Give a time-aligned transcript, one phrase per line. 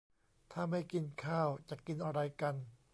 [0.51, 2.55] ถ้าไม่กินข้าวจะกินอะไรกัน